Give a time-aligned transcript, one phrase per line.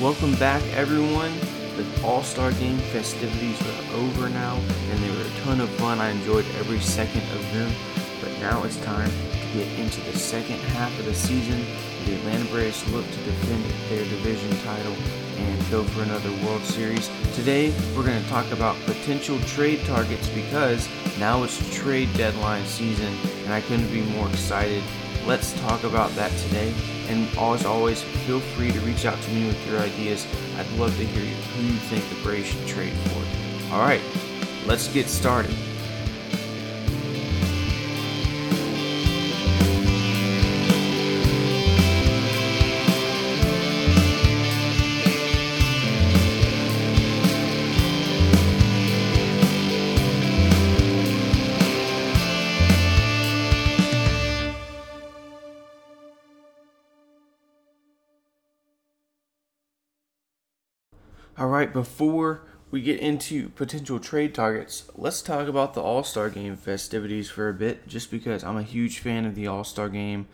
[0.00, 1.32] Welcome back, everyone.
[1.76, 5.98] The All Star Game festivities are over now, and they were a ton of fun.
[5.98, 7.68] I enjoyed every second of them.
[8.20, 11.66] But now it's time to get into the second half of the season.
[12.04, 14.94] The Atlanta Braves look to defend their division title
[15.36, 17.10] and go for another World Series.
[17.34, 20.88] Today, we're going to talk about potential trade targets because
[21.18, 24.84] now it's trade deadline season, and I couldn't be more excited.
[25.28, 26.72] Let's talk about that today.
[27.08, 30.26] And as always, feel free to reach out to me with your ideas.
[30.56, 33.74] I'd love to hear who you think the Braves should trade for.
[33.74, 34.00] All right,
[34.64, 35.54] let's get started.
[61.68, 66.56] Right, before we get into potential trade targets, let's talk about the All Star Game
[66.56, 70.26] festivities for a bit, just because I'm a huge fan of the All Star Game.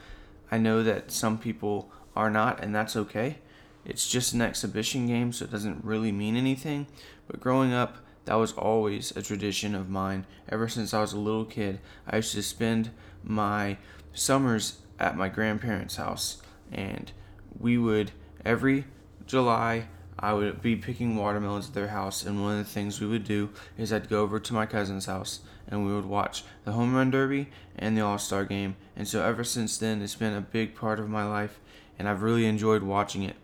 [0.51, 3.39] I know that some people are not, and that's okay.
[3.85, 6.87] It's just an exhibition game, so it doesn't really mean anything.
[7.27, 10.25] But growing up, that was always a tradition of mine.
[10.49, 12.91] Ever since I was a little kid, I used to spend
[13.25, 13.77] my
[14.13, 16.41] summers at my grandparents' house,
[16.73, 17.11] and
[17.59, 18.13] we would
[18.45, 18.85] every
[19.27, 19.87] July
[20.19, 23.25] I would be picking watermelons at their house, and one of the things we would
[23.25, 26.95] do is I'd go over to my cousin's house and we would watch the home
[26.95, 28.77] run derby and the All Star game.
[28.97, 31.59] And so ever since then, it's been a big part of my life,
[31.99, 33.37] and I've really enjoyed watching it.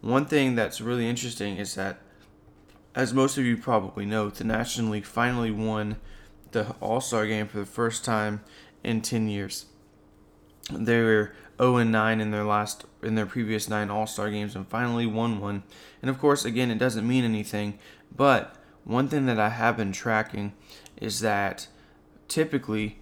[0.00, 1.98] One thing that's really interesting is that,
[2.94, 5.96] as most of you probably know, the National League finally won
[6.52, 8.40] the All Star game for the first time
[8.82, 9.66] in 10 years.
[10.72, 14.66] They were 0 and 9 in their last in their previous nine All-Star games and
[14.66, 15.62] finally won one.
[16.00, 17.78] And of course, again, it doesn't mean anything,
[18.14, 20.54] but one thing that I have been tracking
[20.96, 21.68] is that
[22.28, 22.98] typically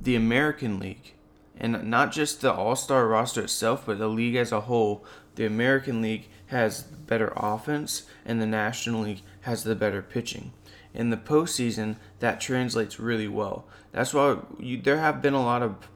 [0.00, 1.14] the American League
[1.56, 5.04] and not just the All-Star roster itself, but the league as a whole,
[5.36, 10.52] the American League has better offense and the National League has the better pitching.
[10.92, 13.66] In the postseason, that translates really well.
[13.92, 15.88] That's why you, there have been a lot of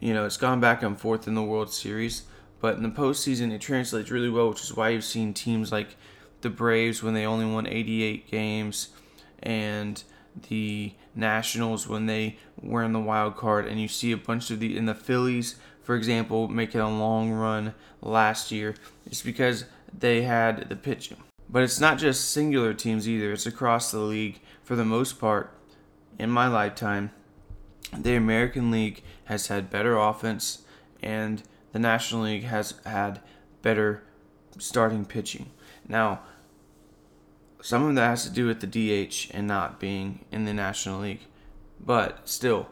[0.00, 2.22] you know, it's gone back and forth in the World Series,
[2.60, 5.96] but in the postseason, it translates really well, which is why you've seen teams like
[6.40, 8.88] the Braves when they only won 88 games,
[9.42, 10.02] and
[10.48, 14.60] the Nationals when they were in the wild card, and you see a bunch of
[14.60, 18.74] the in the Phillies, for example, making a long run last year.
[19.06, 19.64] It's because
[19.96, 21.16] they had the pitching.
[21.50, 23.32] But it's not just singular teams either.
[23.32, 25.54] It's across the league for the most part.
[26.18, 27.10] In my lifetime,
[27.96, 30.62] the American League has had better offense,
[31.02, 33.20] and the National League has had
[33.62, 34.02] better
[34.58, 35.50] starting pitching.
[35.86, 36.20] Now,
[37.60, 41.00] some of that has to do with the DH and not being in the National
[41.00, 41.26] League,
[41.80, 42.68] but still.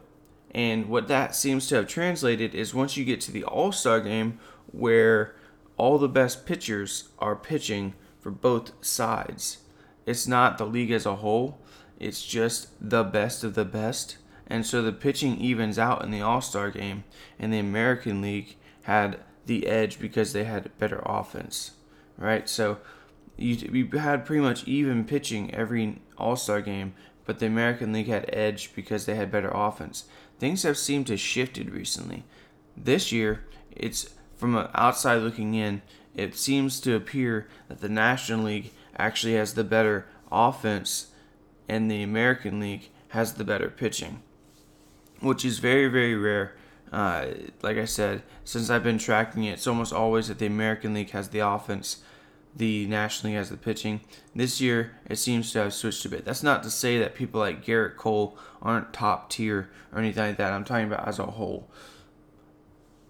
[0.52, 4.00] And what that seems to have translated is once you get to the All Star
[4.00, 4.38] game,
[4.72, 5.34] where
[5.76, 9.58] all the best pitchers are pitching for both sides.
[10.06, 11.58] It's not the league as a whole,
[11.98, 16.20] it's just the best of the best and so the pitching evens out in the
[16.20, 17.04] All Star game,
[17.38, 21.72] and the American League had the edge because they had better offense,
[22.16, 22.48] right?
[22.48, 22.78] So
[23.36, 26.94] you, you had pretty much even pitching every All Star game,
[27.24, 30.04] but the American League had edge because they had better offense.
[30.38, 32.24] Things have seemed to shifted recently.
[32.76, 35.82] This year, it's from outside looking in,
[36.14, 41.08] it seems to appear that the National League actually has the better offense
[41.68, 44.22] and the American League has the better pitching
[45.20, 46.54] which is very, very rare
[46.92, 47.26] Uh,
[47.62, 51.10] like I said, since I've been tracking it, it's almost always that the American League
[51.10, 51.98] has the offense,
[52.54, 54.00] the National League has the pitching.
[54.34, 56.24] This year, it seems to have switched a bit.
[56.24, 60.36] That's not to say that people like Gerrit Cole aren't top tier or anything like
[60.36, 60.52] that.
[60.52, 61.68] I'm talking about as a whole.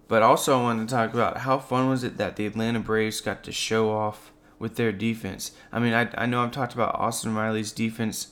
[0.09, 3.21] But also, I wanted to talk about how fun was it that the Atlanta Braves
[3.21, 5.53] got to show off with their defense.
[5.71, 8.29] I mean, I, I know I've talked about Austin Riley's defense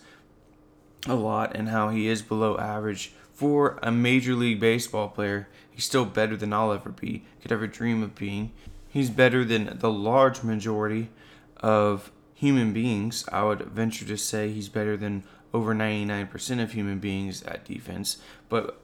[1.06, 5.48] a lot and how he is below average for a Major League Baseball player.
[5.70, 8.52] He's still better than I'll ever be, could ever dream of being.
[8.88, 11.10] He's better than the large majority
[11.58, 13.24] of human beings.
[13.32, 18.18] I would venture to say he's better than over 99% of human beings at defense.
[18.48, 18.78] But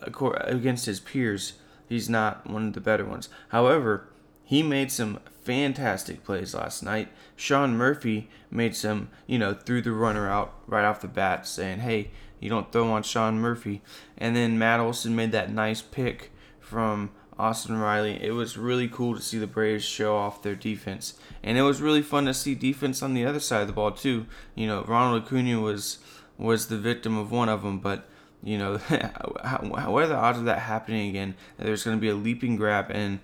[0.44, 1.55] against his peers,
[1.88, 3.29] he's not one of the better ones.
[3.49, 4.08] However,
[4.44, 7.08] he made some fantastic plays last night.
[7.37, 11.81] Sean Murphy made some, you know, threw the runner out right off the bat, saying,
[11.81, 13.82] hey, you don't throw on Sean Murphy.
[14.19, 18.19] And then Matt Olson made that nice pick from Austin Riley.
[18.22, 21.14] It was really cool to see the Braves show off their defense.
[21.42, 23.92] And it was really fun to see defense on the other side of the ball,
[23.92, 24.26] too.
[24.54, 25.98] You know, Ronald Acuna was
[26.38, 28.08] was the victim of one of them, but
[28.42, 31.34] you know, what are the odds of that happening again?
[31.58, 33.20] There's going to be a leaping grab in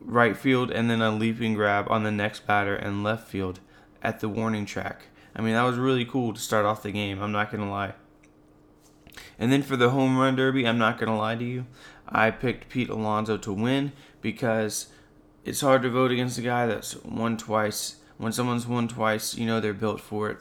[0.00, 3.60] right field and then a leaping grab on the next batter and left field
[4.02, 5.06] at the warning track.
[5.34, 7.20] I mean, that was really cool to start off the game.
[7.20, 7.94] I'm not going to lie.
[9.38, 11.66] And then for the home run derby, I'm not going to lie to you.
[12.08, 14.88] I picked Pete Alonso to win because
[15.44, 17.96] it's hard to vote against a guy that's won twice.
[18.18, 20.38] When someone's won twice, you know they're built for it.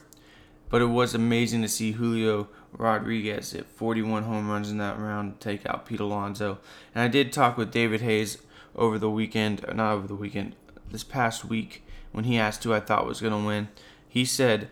[0.69, 5.39] But it was amazing to see Julio Rodriguez hit 41 home runs in that round
[5.39, 6.59] take out Pete Alonso.
[6.93, 8.39] And I did talk with David Hayes
[8.75, 10.55] over the weekend, uh, not over the weekend,
[10.91, 13.69] this past week when he asked who I thought was going to win.
[14.07, 14.69] He said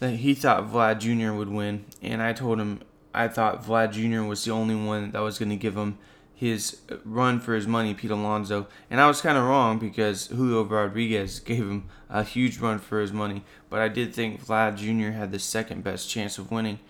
[0.00, 1.32] that he thought Vlad Jr.
[1.32, 2.80] would win, and I told him
[3.14, 4.22] I thought Vlad Jr.
[4.22, 5.98] was the only one that was going to give him
[6.34, 8.66] his run for his money, Pete Alonso.
[8.90, 13.00] And I was kind of wrong because Julio Rodriguez gave him a huge run for
[13.00, 13.44] his money.
[13.70, 15.16] But I did think Vlad Jr.
[15.16, 16.80] had the second best chance of winning.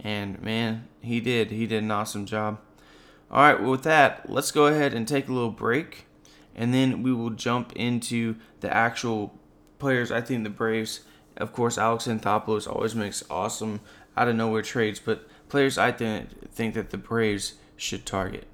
[0.00, 1.50] And man, he did.
[1.50, 2.58] He did an awesome job.
[3.30, 6.06] All right, well, with that, let's go ahead and take a little break,
[6.54, 9.36] and then we will jump into the actual
[9.78, 10.12] players.
[10.12, 11.00] I think the Braves,
[11.36, 13.80] of course, Alex Anthopoulos always makes awesome
[14.16, 18.48] out of nowhere trades, but players I think think that the Braves should target.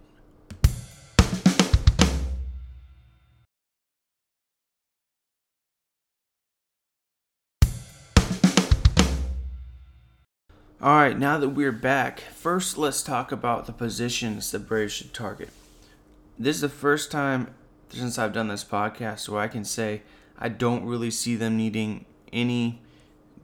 [10.83, 15.15] All right, now that we're back, first let's talk about the positions the Braves should
[15.15, 15.49] target.
[16.39, 17.55] This is the first time
[17.89, 20.03] since I've done this podcast where I can say
[20.39, 22.83] I don't really see them needing any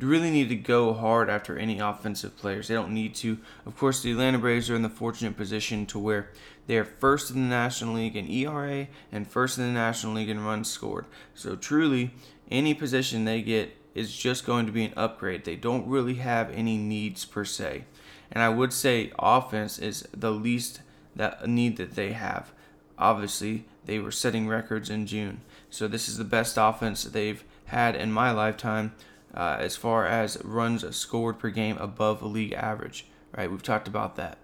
[0.00, 2.68] really need to go hard after any offensive players.
[2.68, 3.38] They don't need to.
[3.64, 6.30] Of course, the Atlanta Braves are in the fortunate position to where
[6.66, 10.28] they are first in the National League in ERA and first in the National League
[10.28, 11.06] in runs scored.
[11.34, 12.10] So truly,
[12.50, 15.44] any position they get is just going to be an upgrade.
[15.44, 17.84] They don't really have any needs per se.
[18.30, 20.80] And I would say offense is the least
[21.14, 22.52] that need that they have.
[22.98, 25.40] Obviously, they were setting records in June.
[25.70, 28.92] So this is the best offense they've had in my lifetime
[29.34, 33.06] uh, as far as runs scored per game above league average,
[33.36, 33.50] right?
[33.50, 34.38] We've talked about that.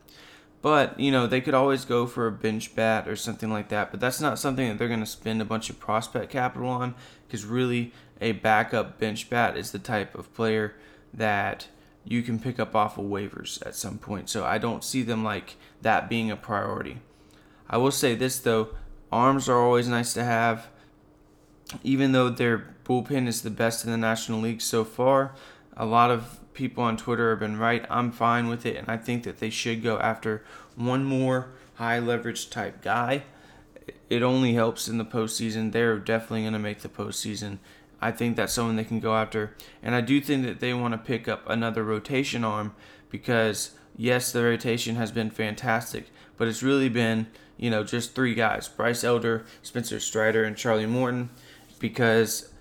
[0.61, 3.91] But, you know, they could always go for a bench bat or something like that,
[3.91, 6.95] but that's not something that they're going to spend a bunch of prospect capital on
[7.27, 10.75] because really a backup bench bat is the type of player
[11.13, 11.67] that
[12.05, 14.31] you can pick up off of waivers at some point.
[14.31, 17.01] So I don't see them like that being a priority.
[17.69, 18.69] I will say this though,
[19.11, 20.69] arms are always nice to have.
[21.83, 25.35] Even though their bullpen is the best in the National League so far,
[25.77, 27.85] a lot of people on Twitter have been right.
[27.89, 30.45] I'm fine with it, and I think that they should go after
[30.77, 33.25] one more high leverage type guy.
[34.11, 35.73] It only helps in the postseason.
[35.73, 37.59] They're definitely going to make the postseason.
[38.01, 39.57] I think that's someone they can go after.
[39.83, 42.75] And I do think that they want to pick up another rotation arm
[43.11, 48.35] because, yes, the rotation has been fantastic, but it's really been, you know, just three
[48.35, 51.31] guys Bryce Elder, Spencer Strider, and Charlie Morton
[51.79, 52.52] because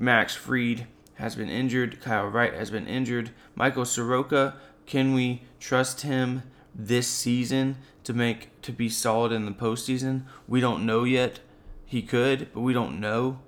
[0.00, 6.00] Max Fried has been injured, Kyle Wright has been injured, Michael Soroka, can we trust
[6.00, 6.42] him
[6.74, 10.22] this season to make to be solid in the postseason?
[10.48, 11.40] We don't know yet.
[11.84, 13.40] He could, but we don't know.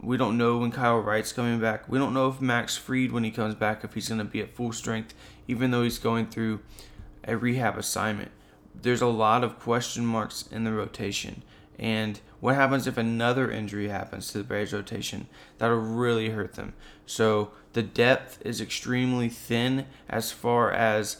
[0.00, 1.88] We don't know when Kyle Wright's coming back.
[1.88, 4.40] We don't know if Max Fried, when he comes back, if he's going to be
[4.40, 5.14] at full strength,
[5.46, 6.60] even though he's going through
[7.22, 8.32] a rehab assignment.
[8.74, 11.44] There's a lot of question marks in the rotation.
[11.78, 15.26] And what happens if another injury happens to the Braves rotation?
[15.58, 16.74] That'll really hurt them.
[17.06, 21.18] So the depth is extremely thin as far as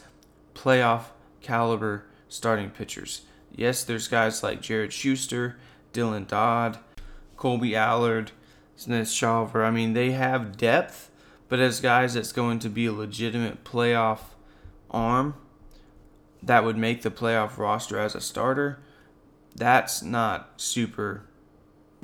[0.53, 1.05] playoff
[1.41, 3.21] caliber starting pitchers.
[3.55, 5.57] Yes, there's guys like Jared Schuster,
[5.93, 6.79] Dylan Dodd,
[7.37, 8.31] Kolby Allard,
[8.75, 9.63] Smith Shawver.
[9.63, 11.11] I mean, they have depth,
[11.49, 14.19] but as guys that's going to be a legitimate playoff
[14.89, 15.35] arm
[16.41, 18.79] that would make the playoff roster as a starter,
[19.55, 21.25] that's not super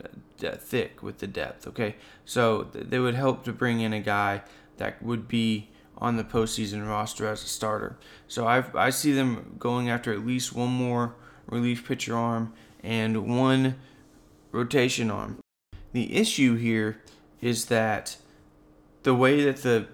[0.03, 1.67] uh, thick with the depth.
[1.67, 4.43] Okay, so they would help to bring in a guy
[4.77, 7.97] that would be on the postseason roster as a starter.
[8.27, 11.15] So I I see them going after at least one more
[11.47, 12.53] relief pitcher arm
[12.83, 13.75] and one
[14.51, 15.39] rotation arm.
[15.91, 17.01] The issue here
[17.41, 18.17] is that
[19.03, 19.87] the way that the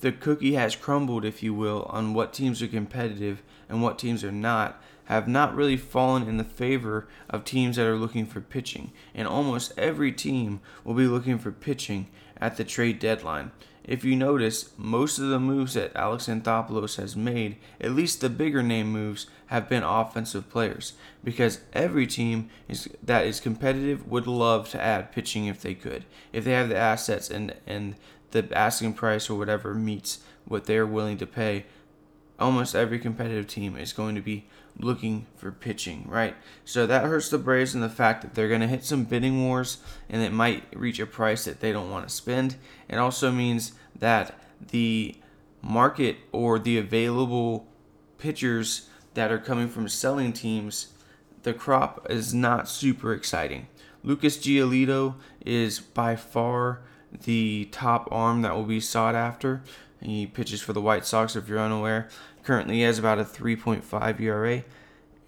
[0.00, 4.22] the cookie has crumbled, if you will, on what teams are competitive and what teams
[4.22, 8.42] are not, have not really fallen in the favor of teams that are looking for
[8.42, 8.92] pitching.
[9.14, 13.50] And almost every team will be looking for pitching at the trade deadline.
[13.84, 18.28] If you notice, most of the moves that Alex Anthopoulos has made, at least the
[18.28, 20.92] bigger name moves, have been offensive players
[21.24, 26.04] because every team is, that is competitive would love to add pitching if they could.
[26.34, 27.94] If they have the assets and and
[28.32, 31.64] the asking price or whatever meets what they're willing to pay,
[32.38, 34.46] almost every competitive team is going to be
[34.80, 36.36] looking for pitching, right?
[36.64, 39.44] So that hurts the Braves in the fact that they're going to hit some bidding
[39.44, 42.56] wars and it might reach a price that they don't want to spend.
[42.88, 44.38] It also means that
[44.70, 45.16] the
[45.62, 47.66] market or the available
[48.18, 50.88] pitchers that are coming from selling teams,
[51.42, 53.66] the crop is not super exciting.
[54.04, 56.80] Lucas Giolito is by far
[57.24, 59.62] the top arm that will be sought after.
[60.00, 62.08] He pitches for the White Sox, if you're unaware.
[62.48, 64.64] Currently, has about a 3.5 ERA,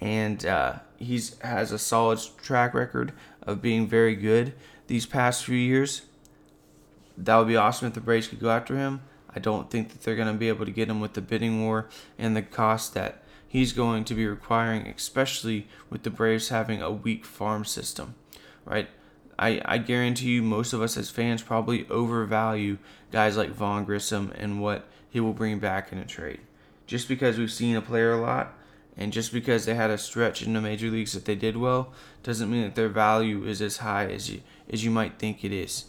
[0.01, 3.13] and uh, he's has a solid track record
[3.43, 4.55] of being very good
[4.87, 6.01] these past few years.
[7.19, 9.03] That would be awesome if the Braves could go after him.
[9.37, 11.63] I don't think that they're going to be able to get him with the bidding
[11.63, 16.81] war and the cost that he's going to be requiring, especially with the Braves having
[16.81, 18.15] a weak farm system,
[18.65, 18.89] right?
[19.39, 22.79] I, I guarantee you, most of us as fans probably overvalue
[23.13, 26.41] guys like Vaughn Grissom and what he will bring back in a trade.
[26.91, 28.59] Just because we've seen a player a lot,
[28.97, 31.93] and just because they had a stretch in the major leagues that they did well,
[32.25, 35.53] doesn't mean that their value is as high as you as you might think it
[35.53, 35.85] is.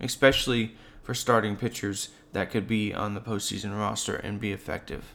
[0.00, 5.14] Especially for starting pitchers that could be on the postseason roster and be effective.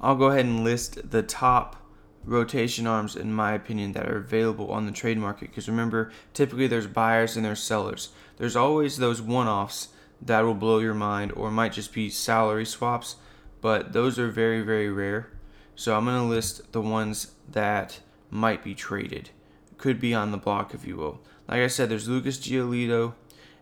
[0.00, 1.76] I'll go ahead and list the top
[2.24, 5.50] rotation arms, in my opinion, that are available on the trade market.
[5.50, 8.08] Because remember, typically there's buyers and there's sellers.
[8.36, 9.90] There's always those one offs
[10.20, 13.14] that will blow your mind, or might just be salary swaps,
[13.60, 15.30] but those are very, very rare.
[15.74, 18.00] So I'm going to list the ones that
[18.30, 19.30] might be traded,
[19.78, 21.20] could be on the block, if you will.
[21.48, 23.14] Like I said, there's Lucas Giolito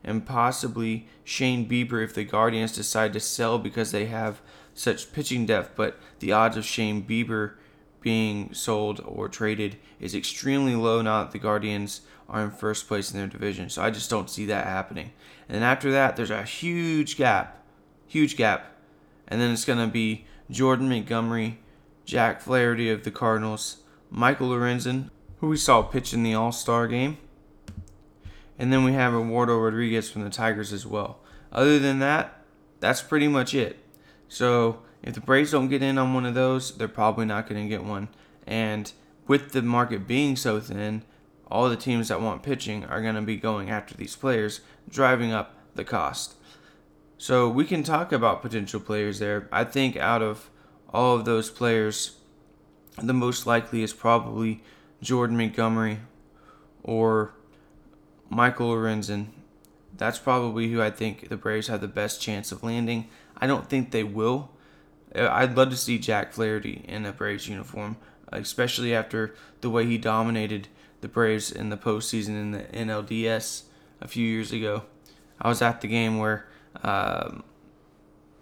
[0.04, 4.40] and possibly Shane Bieber if the Guardians decide to sell because they have
[4.74, 7.54] such pitching depth, but the odds of Shane Bieber
[8.00, 13.10] being sold or traded is extremely low now that the Guardians are in first place
[13.10, 13.70] in their division.
[13.70, 15.12] So I just don't see that happening.
[15.48, 17.64] And then after that, there's a huge gap.
[18.06, 18.72] Huge gap.
[19.28, 21.60] And then it's going to be Jordan Montgomery,
[22.04, 26.88] Jack Flaherty of the Cardinals, Michael Lorenzen, who we saw pitch in the All Star
[26.88, 27.18] game.
[28.58, 31.20] And then we have Eduardo Rodriguez from the Tigers as well.
[31.52, 32.42] Other than that,
[32.80, 33.78] that's pretty much it.
[34.28, 37.62] So if the Braves don't get in on one of those, they're probably not going
[37.62, 38.08] to get one.
[38.46, 38.90] And
[39.26, 41.02] with the market being so thin,
[41.50, 45.32] all the teams that want pitching are going to be going after these players, driving
[45.32, 46.34] up the cost.
[47.18, 49.48] So we can talk about potential players there.
[49.52, 50.50] I think out of
[50.90, 52.16] all of those players,
[53.02, 54.62] the most likely is probably
[55.02, 55.98] Jordan Montgomery
[56.82, 57.34] or
[58.30, 59.26] Michael Lorenzen.
[59.96, 63.08] That's probably who I think the Braves have the best chance of landing.
[63.36, 64.50] I don't think they will
[65.14, 67.96] uh, I'd love to see Jack Flaherty in a Braves uniform,
[68.32, 70.68] especially after the way he dominated
[71.00, 73.62] the Braves in the postseason in the NLDS
[74.00, 74.84] a few years ago.
[75.40, 76.46] I was at the game where
[76.82, 77.42] um,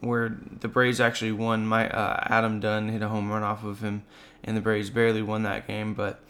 [0.00, 1.66] where the Braves actually won.
[1.66, 4.04] My uh, Adam Dunn hit a home run off of him,
[4.44, 5.94] and the Braves barely won that game.
[5.94, 6.20] But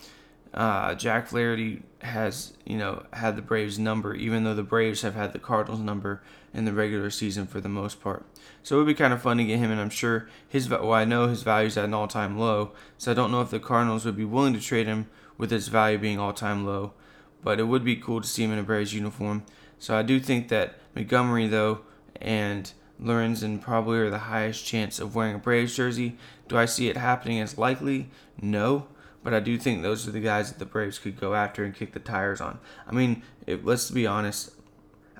[0.54, 5.14] uh, Jack Flaherty has you know had the Braves number, even though the Braves have
[5.14, 6.22] had the Cardinals number
[6.54, 8.24] in the regular season for the most part.
[8.62, 10.92] So it would be kind of fun to get him, and I'm sure his well
[10.92, 13.60] I know his value is at an all-time low, so I don't know if the
[13.60, 16.94] Cardinals would be willing to trade him with his value being all-time low,
[17.42, 19.44] but it would be cool to see him in a Braves uniform.
[19.78, 21.80] So I do think that Montgomery though
[22.20, 26.16] and Lorenzen probably are the highest chance of wearing a Braves jersey.
[26.48, 28.10] Do I see it happening as likely?
[28.40, 28.88] No.
[29.22, 31.74] But I do think those are the guys that the Braves could go after and
[31.74, 32.60] kick the tires on.
[32.86, 34.52] I mean, let's be honest,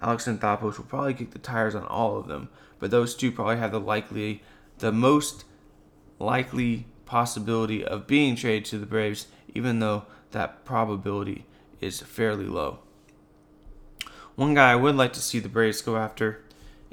[0.01, 2.49] Alex and Anthopoulos will probably kick the tires on all of them,
[2.79, 4.43] but those two probably have the likely,
[4.79, 5.45] the most
[6.19, 11.45] likely possibility of being traded to the Braves, even though that probability
[11.81, 12.79] is fairly low.
[14.37, 16.45] One guy I would like to see the Braves go after,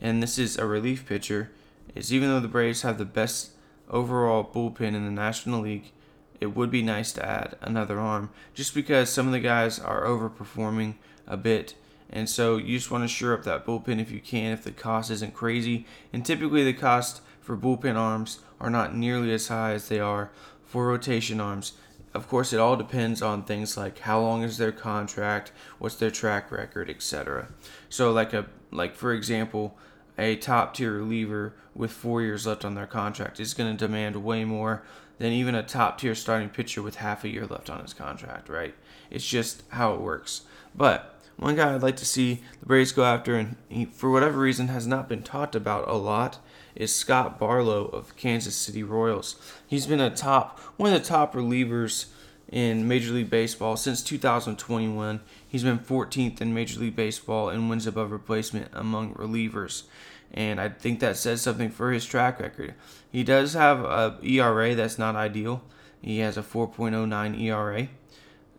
[0.04, 1.50] and this is a relief pitcher,
[1.96, 3.52] is even though the Braves have the best
[3.90, 5.92] overall bullpen in the National League,
[6.40, 10.04] it would be nice to add another arm just because some of the guys are
[10.04, 10.96] overperforming
[11.26, 11.74] a bit.
[12.10, 14.72] And so you just want to shore up that bullpen if you can, if the
[14.72, 15.88] cost isn't crazy.
[16.12, 20.32] And typically the cost for bullpen arms are not nearly as high as they are
[20.66, 21.74] for rotation arms
[22.14, 26.12] of course, it all depends on things like how long is their contract, what's their
[26.12, 27.48] track record, etc.
[27.90, 29.78] So, like a like for example,
[30.18, 34.24] a top tier reliever with four years left on their contract is going to demand
[34.24, 34.84] way more
[35.18, 38.50] than even a top tier starting pitcher with half a year left on his contract.
[38.50, 38.76] Right?
[39.10, 40.42] It's just how it works.
[40.76, 44.40] But one guy I'd like to see the Braves go after, and he, for whatever
[44.40, 46.40] reason has not been talked about a lot,
[46.76, 49.36] is Scott Barlow of Kansas City Royals.
[49.68, 52.08] He's been a top one of the top relievers
[52.54, 55.22] in Major League Baseball since 2021.
[55.48, 59.84] He's been 14th in Major League Baseball in wins above replacement among relievers.
[60.32, 62.76] And I think that says something for his track record.
[63.12, 65.64] He does have a ERA that's not ideal.
[66.00, 67.88] He has a 4.09 ERA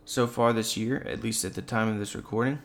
[0.04, 2.58] so far this year, at least at the time of this recording.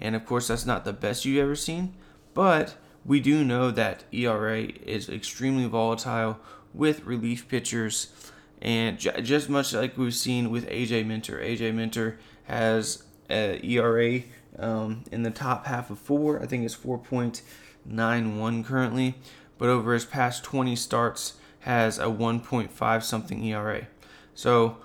[0.00, 1.94] And of course, that's not the best you've ever seen,
[2.34, 6.38] but we do know that ERA is extremely volatile
[6.72, 8.12] with relief pitchers,
[8.60, 11.38] and j- just much like we've seen with AJ Minter.
[11.38, 14.22] AJ Minter has a ERA
[14.58, 16.42] um, in the top half of four.
[16.42, 19.14] I think it's 4.91 currently,
[19.58, 23.86] but over his past 20 starts has a 1.5 something ERA.
[24.34, 24.78] So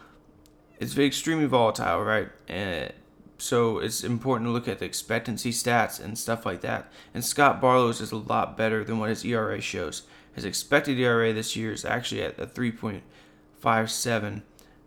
[0.79, 2.29] it's extremely volatile, right?
[2.47, 2.91] And
[3.37, 6.91] so it's important to look at the expectancy stats and stuff like that.
[7.13, 10.03] And Scott Barlow's is a lot better than what his ERA shows.
[10.33, 12.47] His expected ERA this year is actually at a
[13.63, 14.41] 3.57,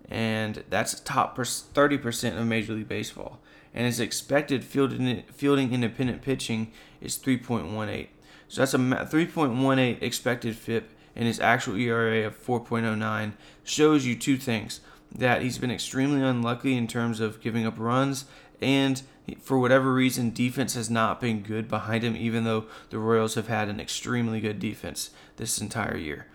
[0.08, 3.40] and that's top 30% of Major League Baseball.
[3.74, 8.08] And his expected fielding, fielding independent pitching is 3.18.
[8.48, 13.32] So that's a 3.18 expected FIP, and his actual ERA of 4.09
[13.64, 14.80] shows you two things
[15.12, 18.26] that he's been extremely unlucky in terms of giving up runs
[18.60, 19.02] and
[19.40, 23.48] for whatever reason, defense has not been good behind him, even though the Royals have
[23.48, 26.26] had an extremely good defense this entire year.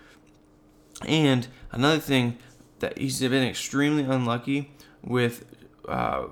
[1.06, 2.38] And another thing
[2.80, 4.72] that he's been extremely unlucky
[5.04, 5.46] with
[5.88, 6.26] uh,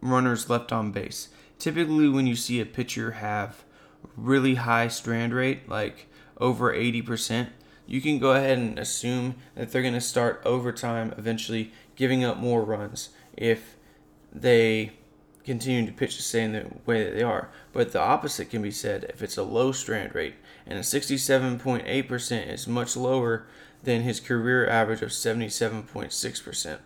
[0.00, 1.28] runners left on base.
[1.58, 3.64] Typically, when you see a pitcher have
[4.16, 6.08] really high strand rate, like
[6.38, 7.48] over 80%,
[7.86, 12.38] you can go ahead and assume that they're going to start overtime, eventually giving up
[12.38, 13.76] more runs if
[14.32, 14.92] they
[15.44, 17.50] continue to pitch the same way that they are.
[17.72, 20.34] But the opposite can be said if it's a low strand rate,
[20.66, 23.46] and a 67.8% is much lower
[23.84, 26.78] than his career average of 77.6%.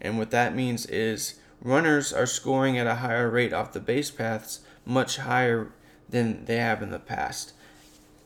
[0.00, 4.10] And what that means is runners are scoring at a higher rate off the base
[4.10, 5.72] paths, much higher
[6.08, 7.52] than they have in the past.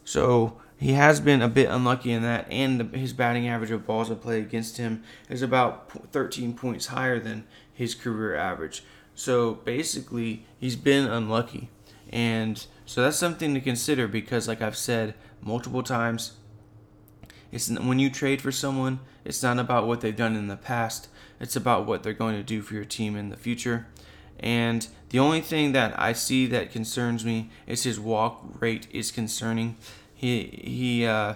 [0.05, 3.87] So he has been a bit unlucky in that, and the, his batting average of
[3.87, 8.85] balls in play against him is about 13 points higher than his career average.
[9.14, 11.71] So basically, he's been unlucky.
[12.11, 16.35] And so that's something to consider because, like I've said multiple times,
[17.51, 21.09] it's when you trade for someone, it's not about what they've done in the past.
[21.41, 23.87] It's about what they're going to do for your team in the future.
[24.41, 29.11] And the only thing that I see that concerns me is his walk rate is
[29.11, 29.77] concerning.
[30.15, 31.35] He he uh,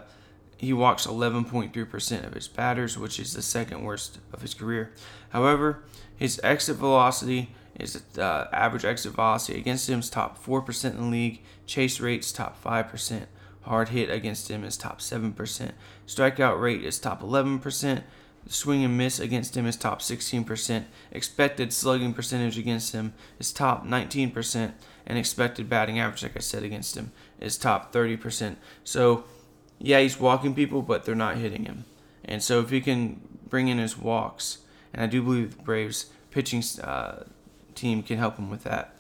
[0.57, 4.93] he walks 11.3% of his batters, which is the second worst of his career.
[5.31, 5.83] However,
[6.17, 11.03] his exit velocity is uh, average exit velocity against him is top 4% in the
[11.03, 11.41] league.
[11.67, 13.27] Chase rates top 5%.
[13.63, 15.71] Hard hit against him is top 7%.
[16.07, 18.03] Strikeout rate is top 11%.
[18.49, 20.85] Swing and miss against him is top 16%.
[21.13, 24.73] Expected slugging percentage against him is top 19%.
[25.07, 28.57] And expected batting average, like I said, against him is top 30%.
[28.83, 29.25] So,
[29.79, 31.85] yeah, he's walking people, but they're not hitting him.
[32.25, 34.59] And so, if he can bring in his walks,
[34.93, 37.25] and I do believe the Braves pitching uh,
[37.75, 38.97] team can help him with that.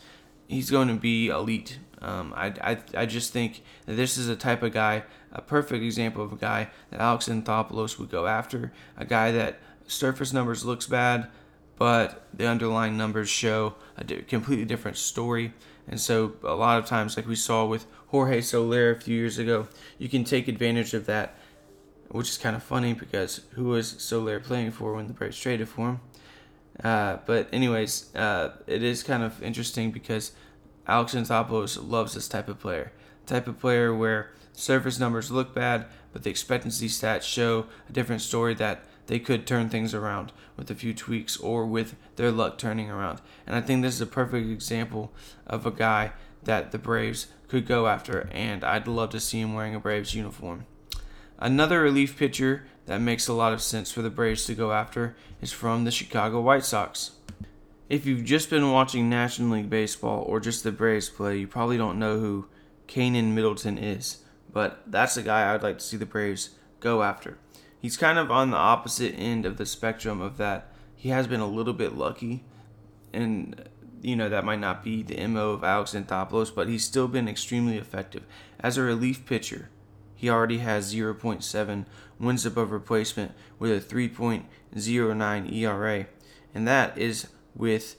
[0.48, 1.79] He's going to be elite.
[2.02, 5.84] Um, I, I, I just think that this is a type of guy, a perfect
[5.84, 8.72] example of a guy that Alex Anthopoulos would go after.
[8.96, 11.28] A guy that surface numbers looks bad,
[11.78, 15.54] but the underlying numbers show a completely different story.
[15.88, 19.38] And so, a lot of times, like we saw with Jorge Soler a few years
[19.38, 21.36] ago, you can take advantage of that,
[22.08, 25.68] which is kind of funny because who was Soler playing for when the Braves traded
[25.68, 26.00] for him?
[26.82, 30.32] Uh, but anyways, uh, it is kind of interesting because
[30.87, 32.92] Alex Anthopoulos loves this type of player.
[33.27, 38.23] Type of player where surface numbers look bad, but the expectancy stats show a different
[38.23, 42.59] story that they could turn things around with a few tweaks or with their luck
[42.59, 43.21] turning around.
[43.47, 45.12] And I think this is a perfect example
[45.47, 46.12] of a guy
[46.45, 50.14] that the Braves could go after, and I'd love to see him wearing a Braves
[50.14, 50.66] uniform.
[51.38, 55.16] Another relief pitcher that makes a lot of sense for the Braves to go after
[55.40, 57.12] is from the Chicago White Sox.
[57.92, 61.76] If you've just been watching National League Baseball or just the Braves play, you probably
[61.76, 62.46] don't know who
[62.88, 67.37] Keynan Middleton is, but that's a guy I'd like to see the Braves go after.
[67.78, 70.72] He's kind of on the opposite end of the spectrum of that.
[70.96, 72.44] He has been a little bit lucky,
[73.12, 73.68] and
[74.00, 77.28] you know that might not be the MO of Alex Anthopoulos, but he's still been
[77.28, 78.24] extremely effective
[78.59, 79.68] as a relief pitcher.
[80.14, 81.85] He already has 0.7
[82.18, 86.07] wins above replacement with a 3.09 ERA,
[86.55, 87.96] and that is with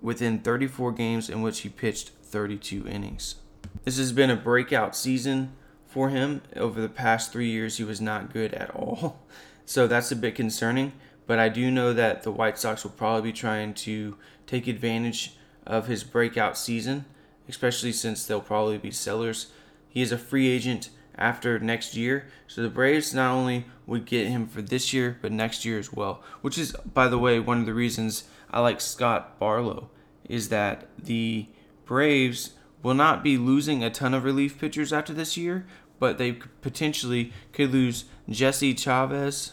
[0.00, 3.36] within 34 games in which he pitched 32 innings.
[3.84, 5.52] This has been a breakout season
[5.86, 6.42] for him.
[6.56, 9.20] Over the past three years, he was not good at all.
[9.64, 10.92] So that's a bit concerning.
[11.26, 14.16] But I do know that the White Sox will probably be trying to
[14.46, 17.04] take advantage of his breakout season,
[17.48, 19.52] especially since they'll probably be sellers.
[19.88, 22.26] He is a free agent after next year.
[22.48, 25.92] So the Braves not only would get him for this year, but next year as
[25.92, 26.22] well.
[26.40, 29.90] Which is, by the way, one of the reasons I like Scott Barlow
[30.28, 31.46] is that the
[31.84, 32.50] Braves
[32.82, 35.66] will not be losing a ton of relief pitchers after this year,
[35.98, 39.52] but they potentially could lose Jesse Chavez,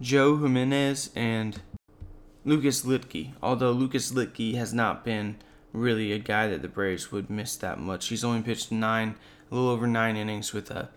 [0.00, 1.60] Joe Jimenez, and
[2.44, 3.32] Lucas Luetge.
[3.42, 5.36] Although Lucas Luetge has not been
[5.72, 8.06] really a guy that the Braves would miss that much.
[8.06, 9.16] He's only pitched nine,
[9.50, 10.88] a little over nine innings with a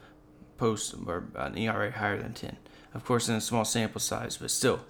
[0.58, 2.58] post or an ERA higher than 10.
[2.94, 4.82] Of course, in a small sample size, but still.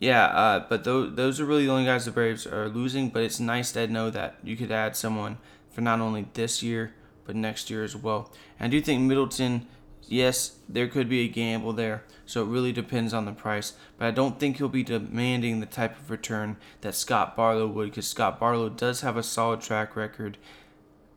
[0.00, 3.08] Yeah, uh, but those, those are really the only guys the Braves are losing.
[3.08, 5.38] But it's nice to know that you could add someone
[5.70, 8.30] for not only this year, but next year as well.
[8.58, 9.66] And I do think Middleton,
[10.02, 12.04] yes, there could be a gamble there.
[12.26, 13.74] So it really depends on the price.
[13.98, 17.90] But I don't think he'll be demanding the type of return that Scott Barlow would,
[17.90, 20.38] because Scott Barlow does have a solid track record.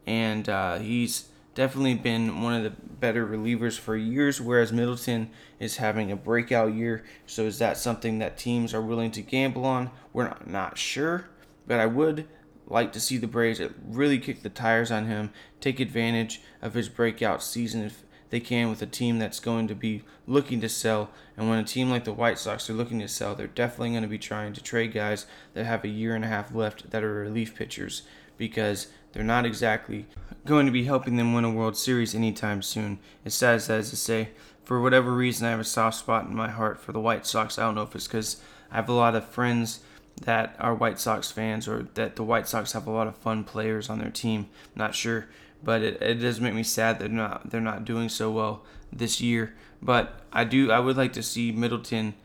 [0.05, 5.77] And uh, he's definitely been one of the better relievers for years, whereas Middleton is
[5.77, 7.03] having a breakout year.
[7.25, 9.89] So is that something that teams are willing to gamble on?
[10.13, 11.29] We're not, sure,
[11.65, 12.27] but I would
[12.67, 16.89] like to see the Braves really kick the tires on him, take advantage of his
[16.89, 21.09] breakout season if they can with a team that's going to be looking to sell.
[21.35, 24.03] And when a team like the White Sox are looking to sell, they're definitely going
[24.03, 27.03] to be trying to trade guys that have a year and a half left that
[27.03, 28.03] are relief pitchers
[28.37, 30.05] because they're not exactly
[30.45, 32.99] going to be helping them win a World Series anytime soon.
[33.25, 34.29] As sad as that is to say,
[34.63, 37.57] for whatever reason, I have a soft spot in my heart for the White Sox.
[37.57, 38.41] I don't know if it's because
[38.71, 39.79] I have a lot of friends
[40.21, 43.43] that are White Sox fans or that the White Sox have a lot of fun
[43.43, 44.49] players on their team.
[44.75, 45.27] not sure,
[45.63, 48.63] but it, it does make me sad that they're not they're not doing so well
[48.91, 49.53] this year.
[49.81, 52.15] But I do I would like to see Middleton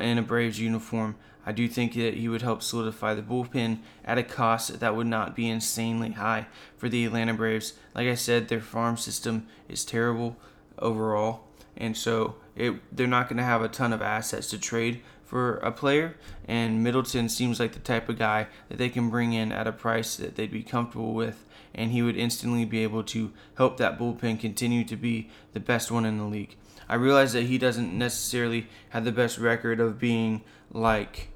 [0.00, 1.16] in a Braves uniform.
[1.44, 5.06] I do think that he would help solidify the bullpen at a cost that would
[5.06, 7.74] not be insanely high for the Atlanta Braves.
[7.94, 10.36] Like I said, their farm system is terrible
[10.78, 11.44] overall,
[11.76, 15.56] and so it, they're not going to have a ton of assets to trade for
[15.56, 19.50] a player, and Middleton seems like the type of guy that they can bring in
[19.50, 23.32] at a price that they'd be comfortable with, and he would instantly be able to
[23.56, 26.54] help that bullpen continue to be the best one in the league.
[26.88, 31.30] I realize that he doesn't necessarily have the best record of being like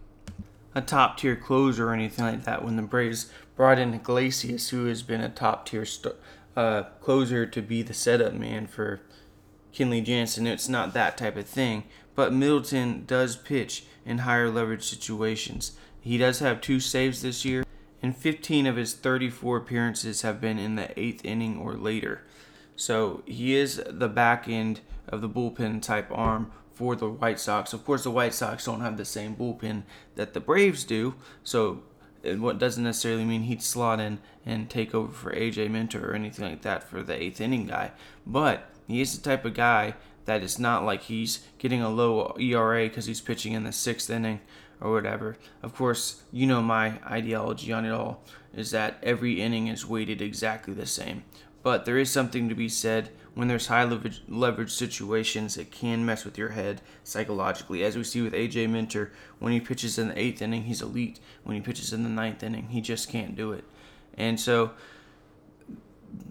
[0.76, 2.64] a top tier closer or anything like that.
[2.64, 6.14] When the Braves brought in Iglesias, who has been a top tier st-
[6.54, 9.00] uh, closer to be the setup man for
[9.74, 11.84] Kenley Jansen, it's not that type of thing
[12.16, 15.76] but Middleton does pitch in higher leverage situations.
[16.00, 17.64] He does have two saves this year,
[18.02, 22.22] and 15 of his 34 appearances have been in the eighth inning or later.
[22.74, 27.72] So he is the back end of the bullpen type arm for the White Sox.
[27.72, 29.84] Of course, the White Sox don't have the same bullpen
[30.14, 31.82] that the Braves do, so
[32.22, 36.44] what doesn't necessarily mean he'd slot in and take over for AJ Minter or anything
[36.44, 37.92] like that for the eighth inning guy.
[38.26, 39.94] But he is the type of guy
[40.26, 44.10] that it's not like he's getting a low ERA because he's pitching in the sixth
[44.10, 44.40] inning
[44.78, 45.38] or whatever.
[45.62, 48.22] Of course, you know my ideology on it all
[48.54, 51.24] is that every inning is weighted exactly the same.
[51.66, 56.06] But there is something to be said when there's high leverage, leverage situations, it can
[56.06, 57.82] mess with your head psychologically.
[57.82, 61.18] As we see with AJ Minter, when he pitches in the eighth inning, he's elite.
[61.42, 63.64] When he pitches in the ninth inning, he just can't do it.
[64.16, 64.74] And so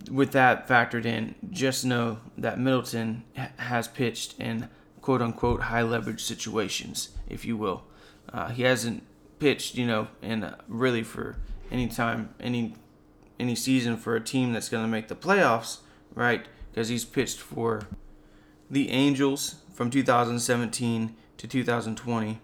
[0.09, 3.25] with that factored in, just know that Middleton
[3.57, 4.69] has pitched in
[5.01, 7.83] quote unquote high leverage situations, if you will.
[8.31, 9.03] Uh, he hasn't
[9.39, 11.35] pitched, you know, in really for
[11.69, 12.73] any time, any
[13.39, 15.79] any season for a team that's going to make the playoffs,
[16.13, 16.45] right?
[16.71, 17.87] Because he's pitched for
[18.69, 22.39] the Angels from 2017 to 2020,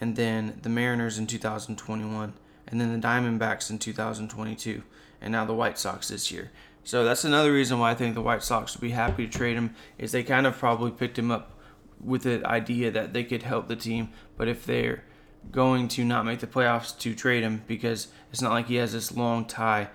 [0.00, 2.34] and then the Mariners in 2021,
[2.66, 4.82] and then the Diamondbacks in 2022,
[5.20, 6.50] and now the White Sox this year.
[6.84, 9.56] So that's another reason why I think the White Sox would be happy to trade
[9.56, 11.58] him is they kind of probably picked him up
[11.98, 15.02] with the idea that they could help the team, but if they're
[15.50, 18.92] going to not make the playoffs to trade him because it's not like he has
[18.92, 19.88] this long tie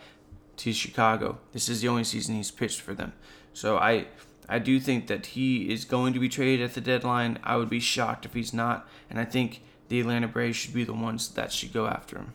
[0.60, 1.40] to Chicago.
[1.54, 3.14] This is the only season he's pitched for them.
[3.54, 4.08] So I
[4.48, 7.40] I do think that he is going to be traded at the deadline.
[7.44, 10.84] I would be shocked if he's not, and I think the Atlanta Braves should be
[10.84, 12.34] the ones that should go after him.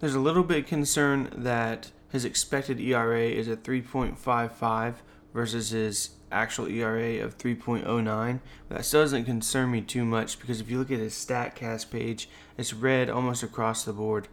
[0.00, 4.94] There's a little bit of concern that his expected ERA is at 3.55
[5.32, 8.40] versus his actual ERA of 3.09.
[8.68, 11.90] But that still doesn't concern me too much because if you look at his StatCast
[11.90, 14.28] page, it's red almost across the board.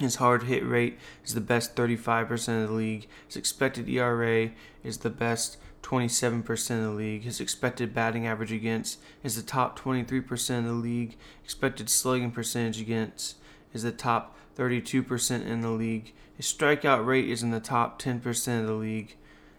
[0.00, 3.06] His hard hit rate is the best 35% of the league.
[3.26, 4.50] His expected ERA
[4.82, 7.22] is the best 27% of the league.
[7.22, 11.16] His expected batting average against is the top 23% of the league.
[11.44, 13.36] Expected slugging percentage against
[13.74, 16.14] is the top 32% in the league.
[16.34, 19.16] His strikeout rate is in the top 10% of the league,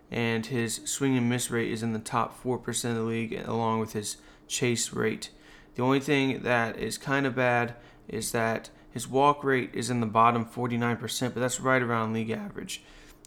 [0.10, 3.80] and his swing and miss rate is in the top 4% of the league, along
[3.80, 5.30] with his chase rate.
[5.76, 7.76] The only thing that is kind of bad
[8.08, 12.30] is that his walk rate is in the bottom 49%, but that's right around league
[12.30, 12.84] average.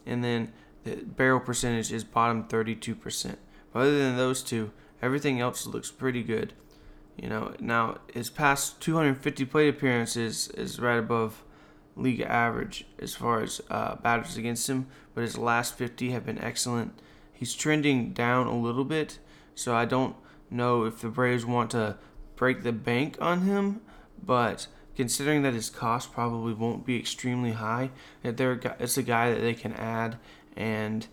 [0.06, 0.52] And then
[0.84, 3.36] the barrel percentage is bottom 32%.
[3.72, 6.52] But other than those two, everything else looks pretty good.
[7.16, 11.42] You know, now his past 250 plate appearances is right above
[11.96, 16.40] league average as far as uh, batters against him, but his last 50 have been
[16.40, 17.00] excellent.
[17.32, 19.18] He's trending down a little bit,
[19.54, 20.16] so I don't
[20.50, 21.96] know if the Braves want to
[22.36, 23.80] break the bank on him,
[24.22, 24.66] but
[24.96, 27.90] considering that his cost probably won't be extremely high,
[28.22, 30.16] that they're it's a guy that they can add
[30.56, 31.06] and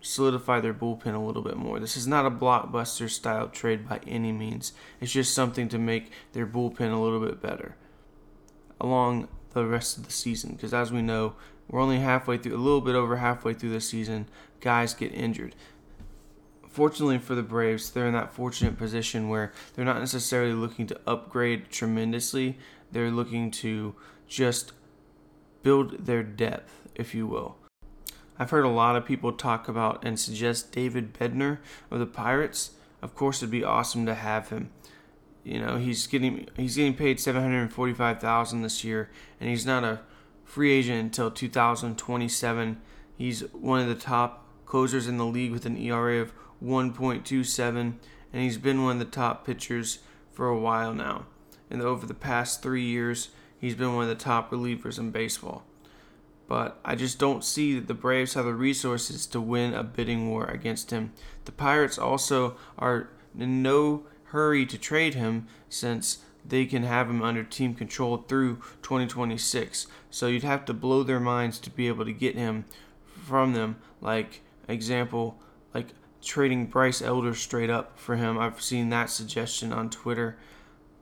[0.00, 1.80] solidify their bullpen a little bit more.
[1.80, 4.72] This is not a blockbuster style trade by any means.
[5.00, 7.76] It's just something to make their bullpen a little bit better
[8.80, 11.34] along the rest of the season because as we know,
[11.68, 14.26] we're only halfway through a little bit over halfway through the season.
[14.60, 15.54] Guys get injured.
[16.68, 21.00] Fortunately for the Braves, they're in that fortunate position where they're not necessarily looking to
[21.06, 22.56] upgrade tremendously.
[22.92, 23.94] They're looking to
[24.26, 24.72] just
[25.62, 27.56] build their depth, if you will.
[28.38, 31.58] I've heard a lot of people talk about and suggest David Bednar
[31.90, 32.72] of the Pirates.
[33.02, 34.70] Of course, it'd be awesome to have him.
[35.44, 39.48] You know, he's getting he's getting paid seven hundred forty five thousand this year, and
[39.48, 40.00] he's not a
[40.44, 42.80] free agent until two thousand twenty seven.
[43.16, 47.24] He's one of the top closers in the league with an ERA of one point
[47.24, 47.98] two seven,
[48.32, 50.00] and he's been one of the top pitchers
[50.32, 51.26] for a while now.
[51.70, 53.28] And over the past three years,
[53.58, 55.64] he's been one of the top relievers in baseball
[56.48, 60.30] but I just don't see that the Braves have the resources to win a bidding
[60.30, 61.12] war against him.
[61.44, 67.22] The Pirates also are in no hurry to trade him since they can have him
[67.22, 69.86] under team control through 2026.
[70.10, 72.64] So you'd have to blow their minds to be able to get him
[73.04, 73.76] from them.
[74.00, 75.38] Like example,
[75.74, 75.88] like
[76.22, 78.38] trading Bryce Elder straight up for him.
[78.38, 80.38] I've seen that suggestion on Twitter.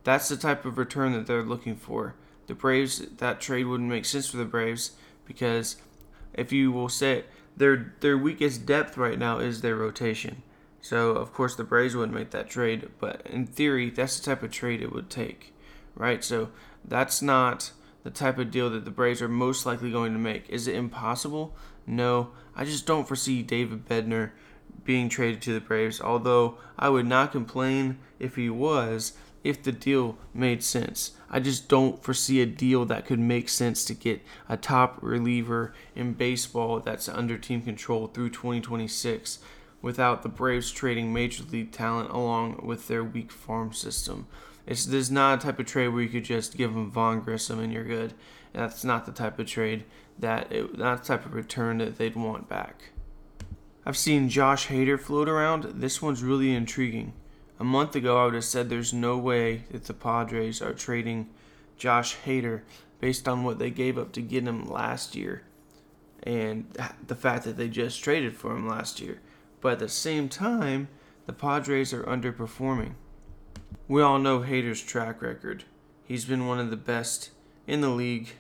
[0.07, 2.15] That's the type of return that they're looking for.
[2.47, 4.93] The Braves, that trade wouldn't make sense for the Braves
[5.25, 5.79] because
[6.33, 7.25] if you will say
[7.57, 10.45] their their weakest depth right now is their rotation.
[10.81, 14.45] So of course the Braves wouldn't make that trade, but in theory that's the type
[14.45, 15.53] of trade it would take,
[15.97, 16.23] right?
[16.23, 16.51] So
[16.85, 17.73] that's not
[18.05, 20.49] the type of deal that the Braves are most likely going to make.
[20.49, 21.57] Is it impossible?
[21.85, 24.31] No, I just don't foresee David Bednar
[24.85, 26.01] being traded to the Braves.
[26.01, 29.15] Although I would not complain if he was,
[29.49, 31.13] if the deal made sense.
[31.31, 35.75] I just don't foresee a deal that could make sense to get a top reliever
[35.95, 39.41] in baseball that's under team control through 2026
[39.83, 44.27] without the Braves trading major league talent along with their weak farm system.
[44.67, 47.21] It's this is not a type of trade where you could just give them Vaughn
[47.21, 48.15] Grissom and you're good.
[48.53, 49.85] That's not the type of trade
[50.19, 52.91] that it, not the type of return that they'd want back.
[53.85, 55.65] I've seen Josh Hader float around.
[55.77, 57.13] This one's really intriguing.
[57.59, 61.31] A month ago, I would have said there's no way that the Padres are trading
[61.79, 62.63] Josh Hader
[63.01, 65.43] based on what they gave up to get him last year
[66.23, 66.67] and
[67.07, 69.21] the fact that they just traded for him last year.
[69.61, 70.89] But at the same time,
[71.27, 72.95] the Padres are underperforming.
[73.89, 75.65] We all know Hader's track record.
[76.05, 77.31] He's been one of the best
[77.67, 78.31] in the league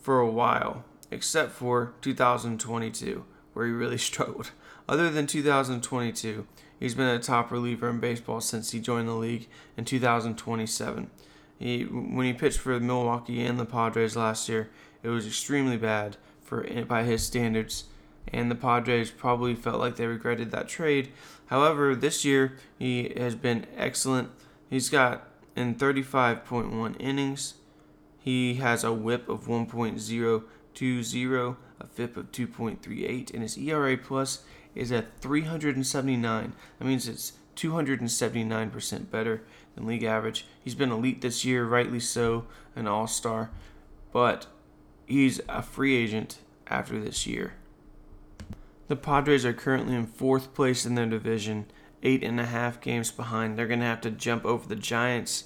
[0.00, 4.50] for a while, except for 2022, where he really struggled.
[4.88, 6.46] Other than 2022,
[6.82, 11.08] He's been a top reliever in baseball since he joined the league in 2027.
[11.56, 14.68] He, when he pitched for Milwaukee and the Padres last year,
[15.04, 17.84] it was extremely bad for by his standards,
[18.26, 21.12] and the Padres probably felt like they regretted that trade.
[21.46, 24.30] However, this year he has been excellent.
[24.68, 27.54] He's got in 35.1 innings,
[28.18, 34.42] he has a whip of 1.020, a FIP of 2.38, and his ERA plus
[34.74, 36.52] is at 379.
[36.78, 39.42] That means it's 279% better
[39.74, 40.46] than league average.
[40.62, 43.50] He's been elite this year, rightly so, an all star,
[44.12, 44.46] but
[45.06, 47.54] he's a free agent after this year.
[48.88, 51.66] The Padres are currently in fourth place in their division,
[52.02, 53.56] eight and a half games behind.
[53.56, 55.44] They're going to have to jump over the Giants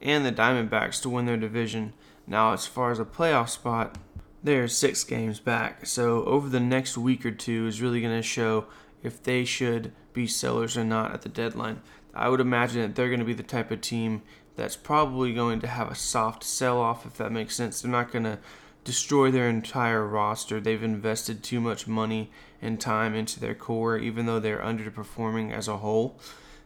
[0.00, 1.92] and the Diamondbacks to win their division.
[2.26, 3.98] Now, as far as a playoff spot,
[4.42, 5.86] they're six games back.
[5.86, 8.66] So, over the next week or two is really going to show
[9.02, 11.80] if they should be sellers or not at the deadline.
[12.14, 14.22] I would imagine that they're going to be the type of team
[14.56, 17.80] that's probably going to have a soft sell off, if that makes sense.
[17.80, 18.38] They're not going to
[18.84, 20.60] destroy their entire roster.
[20.60, 25.68] They've invested too much money and time into their core, even though they're underperforming as
[25.68, 26.18] a whole.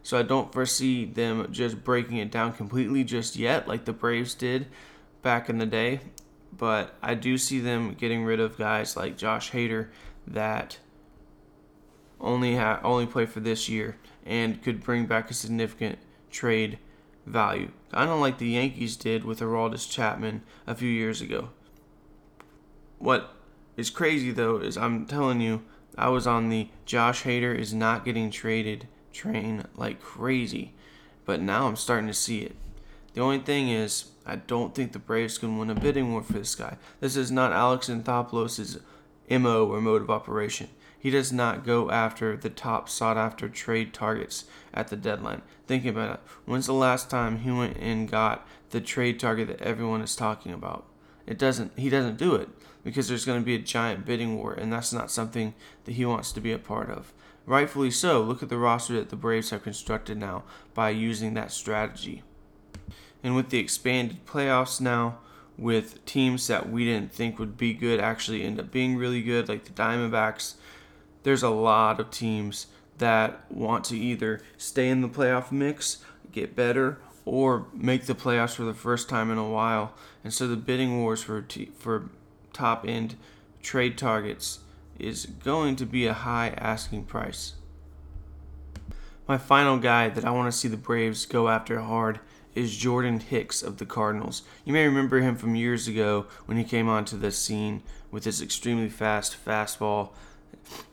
[0.03, 4.35] So I don't foresee them just breaking it down completely just yet, like the Braves
[4.35, 4.67] did
[5.23, 6.01] back in the day.
[6.57, 9.89] But I do see them getting rid of guys like Josh Hader
[10.27, 10.79] that
[12.21, 15.99] only ha- only play for this year and could bring back a significant
[16.31, 16.79] trade
[17.27, 17.71] value.
[17.93, 21.51] Kind of like the Yankees did with Aroldis Chapman a few years ago.
[22.99, 23.35] What
[23.77, 25.63] is crazy though is I'm telling you,
[25.99, 30.75] I was on the Josh Hader is not getting traded train like crazy,
[31.25, 32.57] but now I'm starting to see it.
[33.17, 36.35] The only thing is, I don't think the Braves can win a bidding war for
[36.35, 36.77] this guy.
[37.01, 38.79] This is not Alex Anthopoulos'
[39.31, 40.69] MO or mode of operation.
[40.99, 45.41] He does not go after the top sought after trade targets at the deadline.
[45.67, 49.63] Thinking about it, when's the last time he went and got the trade target that
[49.63, 50.85] everyone is talking about?
[51.27, 52.51] It doesn't he doesn't do it
[52.85, 55.55] because there's going to be a giant bidding war and that's not something
[55.87, 57.15] that he wants to be a part of.
[57.47, 58.21] Rightfully so.
[58.21, 62.23] Look at the roster that the Braves have constructed now by using that strategy.
[63.27, 65.19] And with the expanded playoffs now,
[65.59, 69.49] with teams that we didn't think would be good actually end up being really good,
[69.49, 70.55] like the Diamondbacks,
[71.25, 76.55] there's a lot of teams that want to either stay in the playoff mix, get
[76.55, 79.93] better, or make the playoffs for the first time in a while.
[80.23, 82.11] And so the bidding wars for t- for
[82.53, 83.17] top end
[83.61, 84.61] trade targets
[85.01, 87.55] is going to be a high asking price.
[89.27, 92.21] My final guy that I want to see the Braves go after hard
[92.57, 94.43] is Jordan Hicks of the Cardinals.
[94.65, 98.41] You may remember him from years ago when he came onto the scene with his
[98.41, 100.11] extremely fast fastball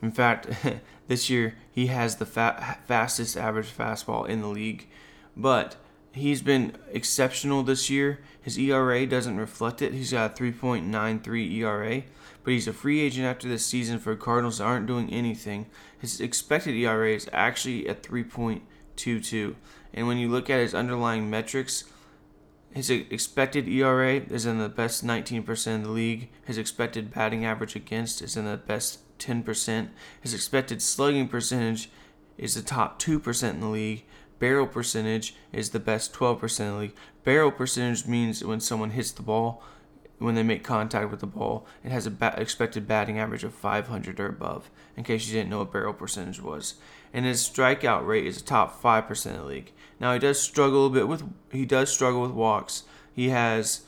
[0.01, 0.47] in fact,
[1.07, 4.87] this year he has the fa- fastest average fastball in the league,
[5.35, 5.75] but
[6.11, 8.19] he's been exceptional this year.
[8.41, 9.93] His ERA doesn't reflect it.
[9.93, 12.03] He's got a 3.93 ERA,
[12.43, 15.67] but he's a free agent after this season for Cardinals aren't doing anything.
[15.97, 19.55] His expected ERA is actually at 3.22.
[19.93, 21.85] And when you look at his underlying metrics,
[22.73, 26.29] his expected ERA is in the best 19% of the league.
[26.45, 29.89] His expected batting average against is in the best 10%.
[30.21, 31.91] His expected slugging percentage
[32.37, 34.05] is the top 2% in the league.
[34.39, 36.95] Barrel percentage is the best 12% in the league.
[37.23, 39.63] Barrel percentage means when someone hits the ball,
[40.17, 43.53] when they make contact with the ball, it has an ba- expected batting average of
[43.53, 46.75] 500 or above, in case you didn't know what barrel percentage was.
[47.13, 49.71] And his strikeout rate is top 5% of the league.
[49.99, 52.83] Now he does struggle a bit with he does struggle with walks.
[53.13, 53.81] He has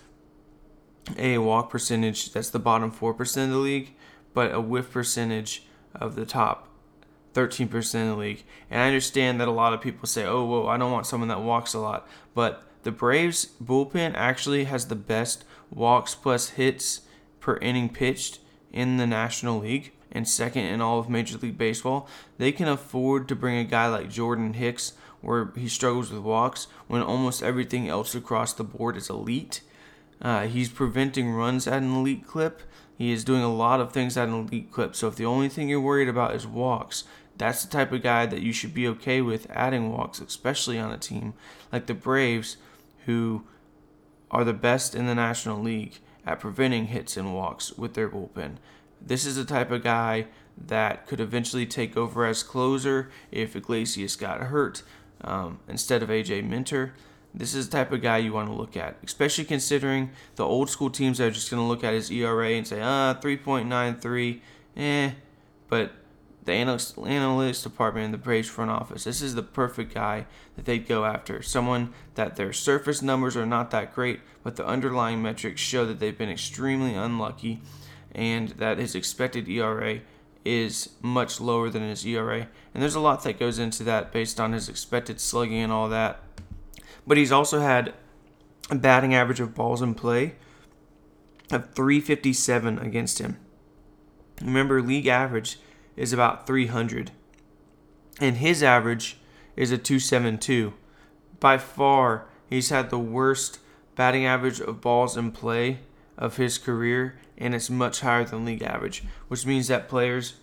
[1.18, 3.96] a walk percentage that's the bottom 4% of the league,
[4.34, 6.70] but a whiff percentage of the top
[7.34, 8.44] 13% of the league.
[8.70, 11.30] And I understand that a lot of people say, oh, well, I don't want someone
[11.30, 12.08] that walks a lot.
[12.34, 17.02] But the Braves bullpen actually has the best walks plus hits
[17.40, 18.40] per inning pitched
[18.72, 22.08] in the National League and second in all of Major League Baseball.
[22.38, 26.68] They can afford to bring a guy like Jordan Hicks where he struggles with walks
[26.88, 29.62] when almost everything else across the board is elite.
[30.22, 32.62] Uh, he's preventing runs at an elite clip.
[32.98, 34.96] He is doing a lot of things at an elite clip.
[34.96, 37.04] So if the only thing you're worried about is walks,
[37.38, 40.94] that's the type of guy that you should be okay with adding walks, especially on
[40.94, 41.34] a team
[41.74, 42.56] like the Braves,
[43.06, 43.44] who
[44.32, 48.56] are the best in the National League at preventing hits and walks with their bullpen.
[49.02, 50.28] This is the type of guy
[50.58, 54.84] that could eventually take over as closer if Iglesias got hurt
[55.22, 56.94] um, instead of AJ Minter
[57.38, 60.70] this is the type of guy you want to look at, especially considering the old
[60.70, 64.40] school teams are just going to look at his ERA and say, ah, 3.93,
[64.78, 65.12] eh.
[65.68, 65.92] But
[66.46, 70.64] the analytics, analytics department in the Braves front office, this is the perfect guy that
[70.66, 71.42] they'd go after.
[71.42, 76.00] Someone that their surface numbers are not that great, but the underlying metrics show that
[76.00, 77.62] they've been extremely unlucky
[78.16, 80.00] and that his expected ERA
[80.46, 82.48] is much lower than his ERA.
[82.74, 85.90] And there's a lot that goes into that based on his expected slugging and all
[85.90, 86.22] that.
[87.06, 87.94] but he's also had
[88.70, 90.36] a batting average of balls in play
[91.52, 93.38] of 357 against him.
[94.42, 95.60] Remember, league average
[95.96, 97.12] is about 300,
[98.20, 99.18] and his average
[99.56, 100.74] is a 272.
[101.40, 103.60] By far, he's had the worst
[103.96, 105.80] batting average of balls in play
[106.18, 110.36] of his career, and it's much higher than league average, which means that players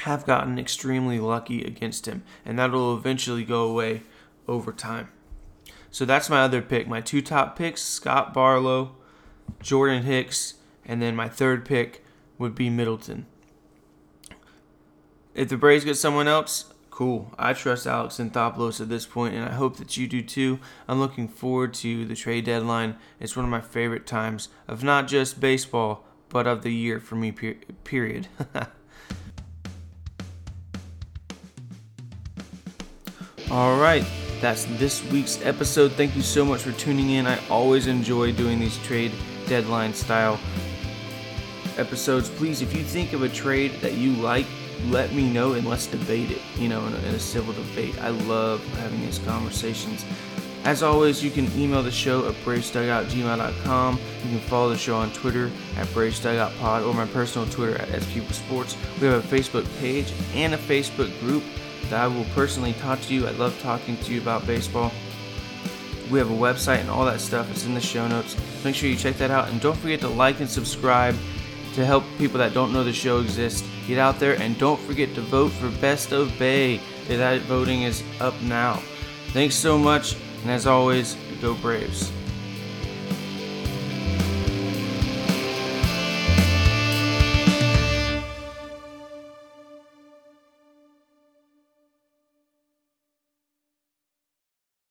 [0.00, 4.02] have gotten extremely lucky against him, and that'll eventually go away
[4.48, 5.08] over time.
[5.90, 6.88] So that's my other pick.
[6.88, 8.96] My two top picks Scott Barlow,
[9.60, 12.04] Jordan Hicks, and then my third pick
[12.38, 13.26] would be Middleton.
[15.34, 16.69] If the Braves get someone else,
[17.00, 17.32] cool.
[17.38, 20.58] I trust Alex Anthopoulos at this point, and I hope that you do too.
[20.86, 22.96] I'm looking forward to the trade deadline.
[23.18, 27.14] It's one of my favorite times of not just baseball, but of the year for
[27.14, 28.28] me, period.
[33.50, 34.04] All right,
[34.42, 35.92] that's this week's episode.
[35.92, 37.26] Thank you so much for tuning in.
[37.26, 39.12] I always enjoy doing these trade
[39.46, 40.38] deadline style
[41.78, 42.28] episodes.
[42.28, 44.44] Please, if you think of a trade that you like,
[44.86, 47.98] let me know and let's debate it, you know, in a, in a civil debate.
[48.00, 50.04] I love having these conversations.
[50.64, 53.98] As always, you can email the show at bravesdugout@gmail.com.
[54.24, 58.76] You can follow the show on Twitter at bravesdugoutpod or my personal Twitter at sports.
[59.00, 61.42] We have a Facebook page and a Facebook group
[61.84, 63.26] that I will personally talk to you.
[63.26, 64.92] I love talking to you about baseball.
[66.10, 67.50] We have a website and all that stuff.
[67.50, 68.36] It's in the show notes.
[68.62, 69.48] Make sure you check that out.
[69.48, 71.16] And don't forget to like and subscribe
[71.74, 73.66] to help people that don't know the show exists.
[73.86, 76.80] Get out there and don't forget to vote for Best of Bay.
[77.08, 78.82] That voting is up now.
[79.28, 80.16] Thanks so much.
[80.42, 82.12] And as always, go Braves.